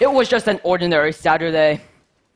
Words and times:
It 0.00 0.12
was 0.12 0.28
just 0.28 0.46
an 0.46 0.60
ordinary 0.62 1.12
Saturday. 1.12 1.80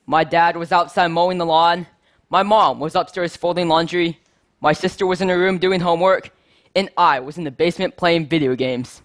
My 0.05 0.25
dad 0.25 0.57
was 0.57 0.73
outside 0.73 1.07
mowing 1.09 1.39
the 1.39 1.47
lawn. 1.47 1.87
My 2.29 2.43
mom 2.43 2.81
was 2.81 2.97
upstairs 2.97 3.37
folding 3.37 3.69
laundry. 3.69 4.19
My 4.61 4.73
sister 4.73 5.07
was 5.07 5.21
in 5.21 5.29
her 5.29 5.39
room 5.39 5.59
doing 5.59 5.79
homework. 5.79 6.33
And 6.75 6.91
I 6.97 7.21
was 7.21 7.39
in 7.39 7.45
the 7.45 7.53
basement 7.53 7.97
playing 7.97 8.27
video 8.27 8.57
games. 8.57 9.01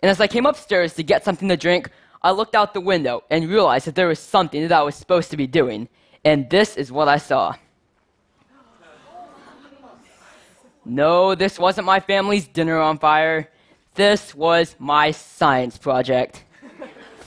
And 0.00 0.08
as 0.08 0.20
I 0.20 0.28
came 0.28 0.46
upstairs 0.46 0.94
to 0.94 1.02
get 1.02 1.24
something 1.24 1.48
to 1.48 1.56
drink, 1.56 1.90
I 2.22 2.30
looked 2.30 2.54
out 2.54 2.72
the 2.72 2.80
window 2.80 3.24
and 3.30 3.48
realized 3.48 3.88
that 3.88 3.96
there 3.96 4.06
was 4.06 4.20
something 4.20 4.62
that 4.62 4.70
I 4.72 4.82
was 4.82 4.94
supposed 4.94 5.32
to 5.32 5.36
be 5.36 5.48
doing. 5.48 5.88
And 6.24 6.48
this 6.50 6.76
is 6.76 6.92
what 6.92 7.08
I 7.08 7.16
saw. 7.16 7.56
No, 10.84 11.34
this 11.34 11.58
wasn't 11.58 11.86
my 11.86 11.98
family's 11.98 12.46
dinner 12.46 12.78
on 12.78 12.98
fire. 12.98 13.50
This 13.94 14.36
was 14.36 14.76
my 14.78 15.10
science 15.10 15.78
project. 15.78 16.44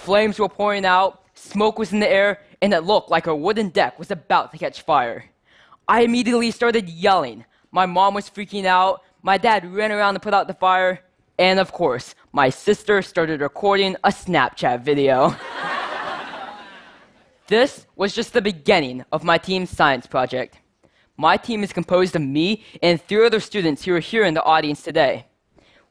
Flames 0.05 0.37
were 0.37 0.47
pouring 0.47 0.85
out, 0.85 1.23
smoke 1.33 1.79
was 1.79 1.91
in 1.91 1.99
the 1.99 2.07
air, 2.07 2.39
and 2.61 2.71
it 2.75 2.81
looked 2.81 3.09
like 3.09 3.27
our 3.27 3.33
wooden 3.33 3.69
deck 3.69 3.97
was 3.97 4.11
about 4.11 4.51
to 4.51 4.57
catch 4.59 4.83
fire. 4.83 5.25
I 5.87 6.01
immediately 6.01 6.51
started 6.51 6.87
yelling. 6.87 7.43
My 7.71 7.87
mom 7.87 8.13
was 8.13 8.29
freaking 8.29 8.65
out. 8.65 9.01
My 9.23 9.39
dad 9.39 9.65
ran 9.65 9.91
around 9.91 10.13
to 10.13 10.19
put 10.19 10.35
out 10.35 10.45
the 10.45 10.53
fire. 10.53 10.99
And 11.39 11.59
of 11.59 11.71
course, 11.71 12.13
my 12.31 12.51
sister 12.51 13.01
started 13.01 13.41
recording 13.41 13.95
a 14.03 14.09
Snapchat 14.09 14.83
video. 14.83 15.35
this 17.47 17.87
was 17.95 18.13
just 18.13 18.31
the 18.31 18.43
beginning 18.43 19.03
of 19.11 19.23
my 19.23 19.39
team's 19.39 19.71
science 19.71 20.05
project. 20.05 20.59
My 21.17 21.35
team 21.35 21.63
is 21.63 21.73
composed 21.73 22.15
of 22.15 22.21
me 22.21 22.63
and 22.83 23.01
three 23.01 23.25
other 23.25 23.39
students 23.39 23.83
who 23.83 23.95
are 23.95 23.99
here 23.99 24.23
in 24.23 24.35
the 24.35 24.43
audience 24.43 24.83
today. 24.83 25.25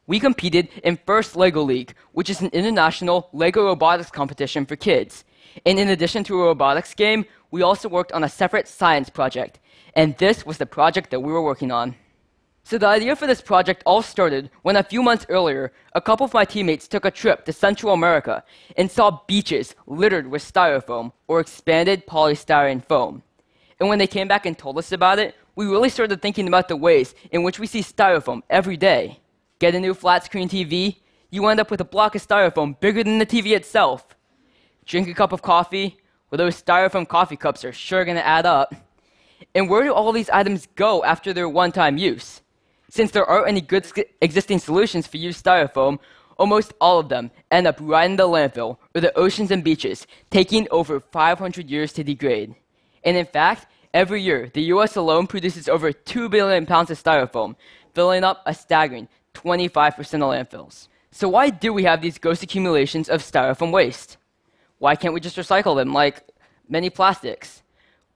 We 0.07 0.21
competed 0.21 0.69
in 0.83 0.99
First 1.07 1.35
LEGO 1.35 1.63
League, 1.63 1.95
which 2.13 2.29
is 2.29 2.43
an 2.43 2.51
international 2.53 3.31
LEGO 3.33 3.65
robotics 3.65 4.11
competition 4.11 4.67
for 4.67 4.77
kids. 4.77 5.25
And 5.65 5.79
in 5.79 5.89
addition 5.89 6.25
to 6.25 6.43
a 6.43 6.47
robotics 6.47 6.95
game, 6.95 7.25
we 7.51 7.63
also 7.63 7.89
worked 7.89 8.13
on 8.13 8.25
a 8.25 8.29
separate 8.29 8.69
science 8.69 9.09
project. 9.09 9.61
And 9.95 10.17
this 10.19 10.45
was 10.45 10.59
the 10.59 10.67
project 10.67 11.11
that 11.11 11.21
we 11.21 11.33
were 11.33 11.43
working 11.43 11.71
on. 11.71 11.95
So 12.65 12.77
the 12.77 12.87
idea 12.87 13.17
for 13.17 13.27
this 13.27 13.41
project 13.41 13.83
all 13.87 14.03
started 14.03 14.51
when 14.63 14.77
a 14.77 14.83
few 14.83 15.03
months 15.03 15.27
earlier, 15.29 15.73
a 15.95 16.01
couple 16.01 16.27
of 16.27 16.35
my 16.35 16.45
teammates 16.45 16.89
took 16.89 17.05
a 17.05 17.11
trip 17.11 17.45
to 17.45 17.53
Central 17.53 17.93
America 17.93 18.43
and 18.77 18.91
saw 18.91 19.21
beaches 19.27 19.75
littered 19.87 20.31
with 20.31 20.43
styrofoam 20.43 21.13
or 21.29 21.41
expanded 21.41 22.07
polystyrene 22.07 22.85
foam. 22.85 23.23
And 23.81 23.89
when 23.89 23.99
they 23.99 24.07
came 24.07 24.29
back 24.29 24.45
and 24.45 24.57
told 24.57 24.79
us 24.79 24.93
about 24.93 25.19
it, 25.19 25.35
we 25.57 25.67
really 25.67 25.89
started 25.89 26.21
thinking 26.21 26.49
about 26.49 26.69
the 26.69 26.77
ways 26.77 27.15
in 27.31 27.43
which 27.43 27.59
we 27.59 27.67
see 27.67 27.81
styrofoam 27.81 28.43
every 28.51 28.77
day. 28.77 29.21
Get 29.65 29.75
a 29.75 29.81
new 29.81 29.95
flat 29.95 30.23
screen 30.23 30.47
TV, 30.47 30.97
you 31.31 31.47
end 31.47 31.59
up 31.59 31.71
with 31.71 31.81
a 31.81 31.87
block 31.87 32.15
of 32.15 32.21
styrofoam 32.21 32.79
bigger 32.81 33.03
than 33.03 33.17
the 33.17 33.25
TV 33.25 33.57
itself. 33.57 34.07
Drink 34.85 35.09
a 35.09 35.15
cup 35.15 35.33
of 35.33 35.41
coffee, 35.41 35.97
well, 36.31 36.37
those 36.37 36.63
styrofoam 36.63 37.09
coffee 37.09 37.39
cups 37.39 37.65
are 37.65 37.73
sure 37.73 38.05
going 38.05 38.19
to 38.19 38.27
add 38.27 38.45
up. 38.45 38.75
And 39.55 39.71
where 39.71 39.85
do 39.85 39.95
all 39.95 40.13
these 40.13 40.29
items 40.29 40.69
go 40.75 41.03
after 41.03 41.33
their 41.33 41.49
one 41.49 41.73
time 41.73 41.97
use? 41.97 42.43
Since 42.91 43.13
there 43.13 43.25
aren't 43.25 43.49
any 43.49 43.63
good 43.63 43.87
existing 44.21 44.59
solutions 44.59 45.07
for 45.07 45.17
used 45.17 45.43
styrofoam, 45.43 45.99
almost 46.37 46.75
all 46.79 46.99
of 46.99 47.09
them 47.09 47.31
end 47.51 47.67
up 47.67 47.79
right 47.81 48.05
in 48.05 48.17
the 48.17 48.29
landfill 48.29 48.77
or 48.95 49.01
the 49.01 49.17
oceans 49.17 49.51
and 49.51 49.65
beaches, 49.65 50.07
taking 50.29 50.69
over 50.71 51.01
500 51.01 51.71
years 51.71 51.91
to 51.95 52.05
degrade. 52.05 52.55
And 53.03 53.17
in 53.17 53.25
fact, 53.25 53.67
every 53.95 54.21
year, 54.21 54.51
the 54.53 54.65
US 54.75 54.95
alone 54.95 55.27
produces 55.27 55.71
over 55.71 55.91
2 55.91 56.29
billion 56.29 56.67
pounds 56.67 56.91
of 56.91 57.03
styrofoam, 57.03 57.57
filling 57.95 58.25
up 58.25 58.43
a 58.45 58.53
staggering 58.53 59.09
25% 59.35 59.99
of 59.99 60.49
landfills. 60.49 60.89
So, 61.11 61.29
why 61.29 61.51
do 61.51 61.73
we 61.73 61.85
have 61.85 62.01
these 62.01 62.19
ghost 62.19 62.43
accumulations 62.43 63.09
of 63.09 63.23
styrofoam 63.23 63.71
waste? 63.71 64.17
Why 64.79 64.97
can't 64.97 65.15
we 65.15 65.21
just 65.21 65.37
recycle 65.37 65.77
them 65.77 65.93
like 65.93 66.23
many 66.69 66.91
plastics? 66.91 67.63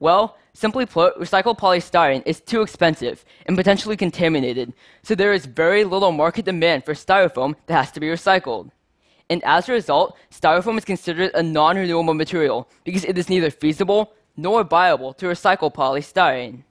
Well, 0.01 0.37
simply 0.53 0.87
put, 0.87 1.17
recycled 1.19 1.59
polystyrene 1.59 2.23
is 2.27 2.41
too 2.41 2.63
expensive 2.63 3.25
and 3.47 3.57
potentially 3.57 3.97
contaminated, 3.97 4.73
so 5.03 5.15
there 5.15 5.33
is 5.33 5.47
very 5.47 5.85
little 5.85 6.13
market 6.13 6.45
demand 6.45 6.85
for 6.85 6.95
styrofoam 6.95 7.55
that 7.67 7.75
has 7.75 7.93
to 7.93 8.01
be 8.01 8.07
recycled. 8.07 8.71
And 9.31 9.43
as 9.45 9.69
a 9.69 9.73
result, 9.73 10.17
styrofoam 10.31 10.79
is 10.79 10.85
considered 10.85 11.31
a 11.35 11.43
non 11.43 11.77
renewable 11.77 12.15
material 12.15 12.69
because 12.85 13.05
it 13.05 13.19
is 13.19 13.29
neither 13.29 13.51
feasible 13.51 14.13
nor 14.37 14.65
viable 14.65 15.13
to 15.15 15.27
recycle 15.27 15.73
polystyrene. 15.73 16.63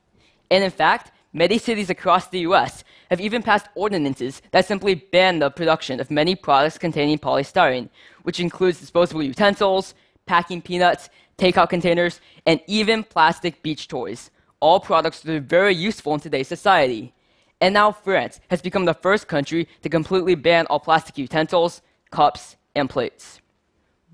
And 0.49 0.63
in 0.63 0.71
fact, 0.71 1.11
many 1.33 1.57
cities 1.57 1.89
across 1.89 2.27
the 2.27 2.39
US 2.39 2.83
have 3.09 3.21
even 3.21 3.43
passed 3.43 3.67
ordinances 3.75 4.41
that 4.51 4.65
simply 4.65 4.95
ban 4.95 5.39
the 5.39 5.49
production 5.49 5.99
of 5.99 6.11
many 6.11 6.35
products 6.35 6.77
containing 6.77 7.17
polystyrene, 7.17 7.89
which 8.23 8.39
includes 8.39 8.79
disposable 8.79 9.23
utensils, 9.23 9.93
packing 10.25 10.61
peanuts, 10.61 11.09
takeout 11.37 11.69
containers, 11.69 12.19
and 12.45 12.59
even 12.67 13.03
plastic 13.03 13.61
beach 13.63 13.87
toys. 13.87 14.31
All 14.59 14.79
products 14.79 15.21
that 15.21 15.35
are 15.35 15.39
very 15.39 15.75
useful 15.75 16.13
in 16.13 16.19
today's 16.19 16.47
society. 16.47 17.13
And 17.61 17.73
now 17.73 17.91
France 17.91 18.39
has 18.49 18.61
become 18.61 18.85
the 18.85 18.93
first 18.93 19.27
country 19.27 19.67
to 19.81 19.89
completely 19.89 20.35
ban 20.35 20.65
all 20.67 20.79
plastic 20.79 21.17
utensils, 21.17 21.81
cups, 22.11 22.55
and 22.75 22.89
plates. 22.89 23.39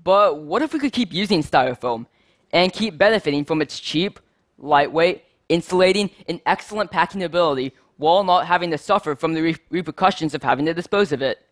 But 0.02 0.38
what 0.38 0.62
if 0.62 0.72
we 0.72 0.78
could 0.78 0.92
keep 0.92 1.12
using 1.12 1.42
styrofoam 1.42 2.06
and 2.52 2.72
keep 2.72 2.96
benefiting 2.96 3.44
from 3.44 3.62
its 3.62 3.80
cheap, 3.80 4.20
lightweight, 4.58 5.24
insulating, 5.48 6.10
and 6.28 6.40
excellent 6.46 6.90
packing 6.90 7.22
ability 7.22 7.72
while 7.96 8.24
not 8.24 8.46
having 8.46 8.70
to 8.70 8.78
suffer 8.78 9.14
from 9.14 9.34
the 9.34 9.42
re- 9.42 9.56
repercussions 9.70 10.34
of 10.34 10.42
having 10.42 10.66
to 10.66 10.74
dispose 10.74 11.12
of 11.12 11.22
it? 11.22 11.46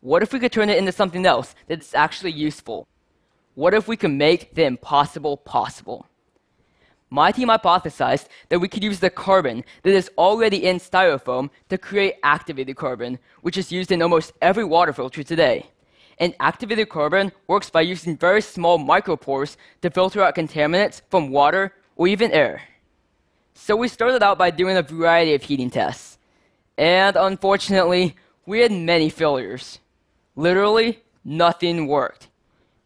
What 0.00 0.22
if 0.22 0.32
we 0.32 0.38
could 0.38 0.52
turn 0.52 0.70
it 0.70 0.78
into 0.78 0.92
something 0.92 1.26
else 1.26 1.54
that's 1.66 1.94
actually 1.94 2.32
useful? 2.32 2.86
What 3.54 3.74
if 3.74 3.88
we 3.88 3.96
could 3.96 4.12
make 4.12 4.54
the 4.54 4.64
impossible 4.64 5.36
possible? 5.36 6.06
My 7.10 7.32
team 7.32 7.48
hypothesized 7.48 8.28
that 8.50 8.58
we 8.58 8.68
could 8.68 8.84
use 8.84 9.00
the 9.00 9.10
carbon 9.10 9.64
that 9.82 9.90
is 9.90 10.10
already 10.18 10.66
in 10.66 10.78
styrofoam 10.78 11.48
to 11.70 11.78
create 11.78 12.16
activated 12.22 12.76
carbon, 12.76 13.18
which 13.40 13.56
is 13.56 13.72
used 13.72 13.90
in 13.90 14.02
almost 14.02 14.32
every 14.42 14.64
water 14.64 14.92
filter 14.92 15.22
today. 15.22 15.66
And 16.18 16.34
activated 16.38 16.90
carbon 16.90 17.32
works 17.46 17.70
by 17.70 17.80
using 17.80 18.16
very 18.16 18.42
small 18.42 18.78
micropores 18.78 19.56
to 19.82 19.90
filter 19.90 20.22
out 20.22 20.34
contaminants 20.34 21.00
from 21.10 21.30
water 21.30 21.72
or 21.96 22.08
even 22.08 22.30
air. 22.32 22.62
So 23.60 23.76
we 23.76 23.88
started 23.88 24.22
out 24.22 24.38
by 24.38 24.50
doing 24.50 24.78
a 24.78 24.82
variety 24.82 25.34
of 25.34 25.42
heating 25.42 25.68
tests. 25.68 26.16
And 26.78 27.16
unfortunately, 27.16 28.14
we 28.46 28.60
had 28.60 28.72
many 28.72 29.10
failures. 29.10 29.80
Literally, 30.36 31.00
nothing 31.22 31.86
worked. 31.86 32.28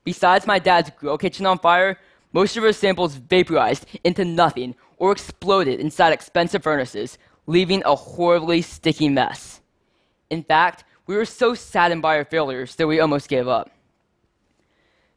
Besides 0.02 0.44
my 0.44 0.58
dad's 0.58 0.90
grill 0.98 1.18
kitchen 1.18 1.46
on 1.46 1.58
fire, 1.58 1.98
most 2.32 2.56
of 2.56 2.64
our 2.64 2.72
samples 2.72 3.14
vaporized 3.14 3.86
into 4.02 4.24
nothing 4.24 4.74
or 4.96 5.12
exploded 5.12 5.78
inside 5.78 6.14
expensive 6.14 6.64
furnaces, 6.64 7.16
leaving 7.46 7.82
a 7.84 7.94
horribly 7.94 8.60
sticky 8.60 9.08
mess. 9.10 9.60
In 10.30 10.42
fact, 10.42 10.84
we 11.06 11.14
were 11.14 11.26
so 11.26 11.54
saddened 11.54 12.02
by 12.02 12.16
our 12.16 12.24
failures 12.24 12.74
that 12.76 12.88
we 12.88 12.98
almost 12.98 13.28
gave 13.28 13.46
up. 13.46 13.70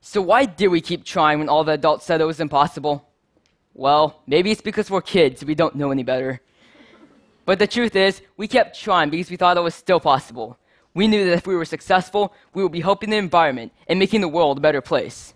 So, 0.02 0.22
why 0.22 0.46
did 0.46 0.68
we 0.68 0.82
keep 0.82 1.06
trying 1.06 1.40
when 1.40 1.50
all 1.50 1.64
the 1.64 1.72
adults 1.72 2.06
said 2.06 2.22
it 2.22 2.26
was 2.26 2.42
impossible? 2.42 3.08
Well, 3.78 4.22
maybe 4.26 4.52
it's 4.52 4.62
because 4.62 4.90
we're 4.90 5.02
kids, 5.02 5.44
we 5.44 5.54
don't 5.54 5.76
know 5.76 5.92
any 5.92 6.04
better. 6.04 6.40
But 7.44 7.60
the 7.60 7.68
truth 7.68 7.96
is, 7.96 8.22
we 8.38 8.48
kept 8.48 8.80
trying 8.80 9.10
because 9.10 9.30
we 9.30 9.36
thought 9.36 9.58
it 9.58 9.62
was 9.62 9.76
still 9.76 10.00
possible. 10.00 10.58
We 10.94 11.10
knew 11.10 11.26
that 11.26 11.34
if 11.34 11.46
we 11.46 11.58
were 11.58 11.66
successful, 11.66 12.34
we 12.54 12.64
would 12.64 12.72
be 12.72 12.80
helping 12.80 13.10
the 13.10 13.18
environment 13.18 13.74
and 13.88 14.00
making 14.00 14.22
the 14.22 14.30
world 14.30 14.58
a 14.58 14.62
better 14.62 14.80
place. 14.80 15.34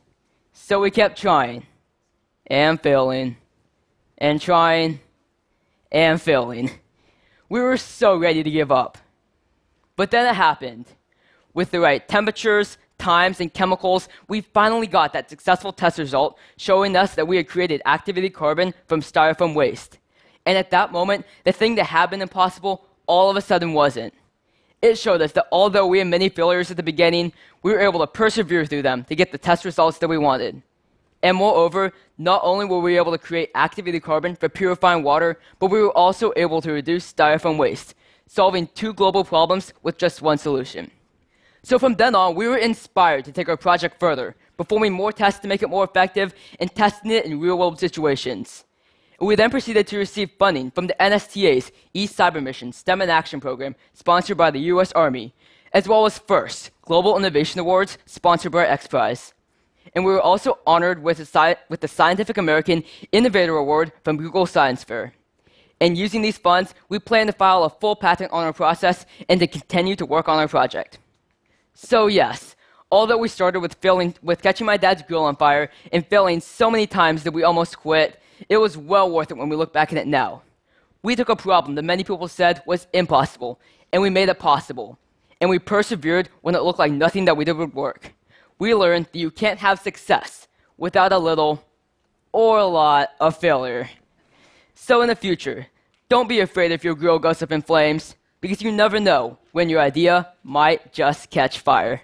So 0.54 0.80
we 0.80 0.90
kept 0.90 1.20
trying 1.20 1.66
and 2.48 2.82
failing 2.82 3.36
and 4.18 4.40
trying 4.40 5.02
and 5.92 6.22
failing. 6.22 6.72
We 7.50 7.60
were 7.60 7.78
so 7.78 8.16
ready 8.16 8.42
to 8.42 8.50
give 8.50 8.72
up. 8.72 8.98
But 9.98 10.12
then 10.12 10.26
it 10.26 10.36
happened. 10.36 10.86
With 11.54 11.72
the 11.72 11.82
right 11.82 12.08
temperatures, 12.08 12.78
times, 13.00 13.40
and 13.42 13.54
chemicals, 13.54 14.08
we 14.28 14.42
finally 14.42 14.86
got 14.86 15.14
that 15.14 15.30
successful 15.30 15.74
test 15.74 15.98
result 15.98 16.38
showing 16.58 16.96
us 16.96 17.16
that 17.16 17.28
we 17.28 17.38
had 17.38 17.48
created 17.48 17.82
activated 17.86 18.34
carbon 18.34 18.74
from 18.88 19.02
styrofoam 19.02 19.56
waste. 19.56 19.98
And 20.46 20.58
at 20.58 20.70
that 20.72 20.92
moment, 20.92 21.26
the 21.44 21.52
thing 21.52 21.76
that 21.76 21.86
had 21.86 22.10
been 22.12 22.22
impossible 22.22 22.86
all 23.08 23.30
of 23.30 23.36
a 23.36 23.42
sudden 23.42 23.74
wasn't. 23.74 24.14
It 24.82 24.98
showed 24.98 25.22
us 25.22 25.32
that 25.34 25.48
although 25.52 25.88
we 25.88 25.98
had 25.98 26.08
many 26.08 26.30
failures 26.30 26.70
at 26.72 26.78
the 26.78 26.84
beginning, 26.84 27.34
we 27.64 27.72
were 27.74 27.80
able 27.80 28.00
to 28.00 28.08
persevere 28.08 28.66
through 28.66 28.84
them 28.84 29.04
to 29.06 29.16
get 29.16 29.32
the 29.32 29.38
test 29.38 29.66
results 29.66 29.98
that 29.98 30.08
we 30.08 30.18
wanted. 30.18 30.62
And 31.22 31.36
moreover, 31.36 31.92
not 32.18 32.42
only 32.44 32.66
were 32.66 32.80
we 32.80 32.96
able 32.96 33.12
to 33.12 33.18
create 33.18 33.52
activated 33.56 34.04
carbon 34.04 34.36
for 34.36 34.48
purifying 34.48 35.04
water, 35.04 35.40
but 35.60 35.68
we 35.68 35.82
were 35.82 35.96
also 35.98 36.32
able 36.38 36.62
to 36.62 36.72
reduce 36.72 37.12
styrofoam 37.12 37.58
waste, 37.58 37.94
solving 38.28 38.68
two 38.68 38.94
global 38.94 39.26
problems 39.26 39.74
with 39.84 39.98
just 39.98 40.22
one 40.22 40.38
solution. 40.38 40.92
So 41.64 41.78
from 41.78 41.96
then 41.96 42.16
on, 42.16 42.36
we 42.36 42.48
were 42.48 42.58
inspired 42.58 43.26
to 43.26 43.32
take 43.32 43.50
our 43.50 43.58
project 43.58 44.00
further, 44.00 44.36
performing 44.58 44.94
more 44.94 45.12
tests 45.12 45.40
to 45.42 45.48
make 45.48 45.62
it 45.62 45.70
more 45.70 45.84
effective 45.84 46.34
and 46.60 46.74
testing 46.74 47.12
it 47.12 47.26
in 47.26 47.40
real 47.40 47.58
world 47.58 47.80
situations. 47.80 48.64
We 49.20 49.36
then 49.36 49.52
proceeded 49.52 49.86
to 49.88 49.98
receive 49.98 50.32
funding 50.40 50.72
from 50.72 50.88
the 50.88 50.96
NSTA's 51.00 51.72
eCYBERMISSION 51.94 52.74
STEM 52.74 53.02
in 53.02 53.10
Action 53.10 53.42
program, 53.42 53.76
sponsored 53.94 54.38
by 54.38 54.52
the 54.52 54.62
US 54.72 54.94
Army, 54.94 55.34
as 55.74 55.88
well 55.88 56.06
as 56.06 56.18
FIRST, 56.18 56.72
Global 56.82 57.18
Innovation 57.18 57.60
Awards, 57.60 57.98
sponsored 58.06 58.54
by 58.54 58.66
X 58.66 58.88
Prize. 58.88 59.34
and 59.94 60.06
we 60.06 60.12
were 60.12 60.22
also 60.22 60.60
honored 60.66 61.02
with, 61.04 61.20
sci- 61.20 61.56
with 61.68 61.82
the 61.82 61.88
Scientific 61.88 62.38
American 62.38 62.84
Innovator 63.12 63.56
Award 63.58 63.92
from 64.04 64.18
Google 64.18 64.46
Science 64.46 64.84
Fair. 64.84 65.14
And 65.82 65.98
using 65.98 66.22
these 66.22 66.38
funds, 66.38 66.74
we 66.90 67.00
plan 67.00 67.28
to 67.28 67.34
file 67.34 67.64
a 67.64 67.70
full 67.70 67.96
patent 67.96 68.32
on 68.32 68.46
our 68.46 68.54
process 68.54 69.06
and 69.28 69.40
to 69.40 69.48
continue 69.48 69.96
to 69.96 70.06
work 70.06 70.28
on 70.30 70.38
our 70.38 70.48
project. 70.48 71.00
So, 71.74 72.08
yes, 72.08 72.56
although 72.92 73.18
we 73.18 73.28
started 73.28 73.60
with, 73.60 73.76
failing, 73.76 74.16
with 74.22 74.42
catching 74.42 74.66
my 74.66 74.78
dad's 74.78 75.04
grill 75.04 75.24
on 75.24 75.36
fire 75.36 75.70
and 75.92 76.06
failing 76.06 76.42
so 76.42 76.70
many 76.70 76.88
times 76.88 77.24
that 77.24 77.32
we 77.32 77.44
almost 77.44 77.78
quit, 77.78 78.20
it 78.48 78.58
was 78.58 78.78
well 78.78 79.10
worth 79.12 79.32
it 79.32 79.38
when 79.38 79.50
we 79.50 79.56
look 79.56 79.74
back 79.74 79.92
at 79.92 79.98
it 79.98 80.08
now. 80.08 80.42
We 81.02 81.16
took 81.16 81.30
a 81.30 81.36
problem 81.36 81.76
that 81.76 81.84
many 81.84 82.04
people 82.04 82.28
said 82.28 82.62
was 82.66 82.88
impossible, 82.94 83.60
and 83.92 84.02
we 84.02 84.10
made 84.10 84.30
it 84.30 84.40
possible. 84.40 84.98
And 85.40 85.50
we 85.50 85.60
persevered 85.60 86.30
when 86.42 86.56
it 86.56 86.64
looked 86.64 86.80
like 86.80 86.92
nothing 86.92 87.26
that 87.26 87.38
we 87.38 87.46
did 87.46 87.58
would 87.58 87.74
work. 87.74 88.14
We 88.58 88.76
learned 88.76 89.06
that 89.06 89.20
you 89.20 89.32
can't 89.32 89.60
have 89.60 89.80
success 89.80 90.48
without 90.78 91.14
a 91.14 91.18
little 91.18 91.64
or 92.32 92.58
a 92.58 92.66
lot 92.66 93.12
of 93.20 93.38
failure. 93.38 93.90
So, 94.76 95.02
in 95.02 95.08
the 95.08 95.16
future, 95.16 95.68
don't 96.10 96.28
be 96.28 96.42
afraid 96.42 96.72
if 96.72 96.84
your 96.84 96.96
grill 96.96 97.20
goes 97.20 97.42
up 97.42 97.52
in 97.52 97.62
flames, 97.62 98.16
because 98.42 98.62
you 98.62 98.72
never 98.72 99.00
know 99.00 99.38
when 99.52 99.70
your 99.70 99.80
idea 99.80 100.30
might 100.44 100.94
just 100.94 101.30
catch 101.30 101.60
fire. 101.60 102.02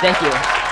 Thank 0.00 0.20
you. 0.22 0.63